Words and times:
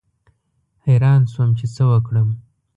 حیران 0.85 1.21
شوم 1.31 1.49
چې 1.59 1.65
څه 1.75 1.83
وکړم. 1.91 2.29